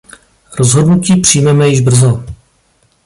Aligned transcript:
Rozhodnutí 0.59 1.21
přijmeme 1.21 1.67
již 1.69 1.81
brzo. 1.81 2.23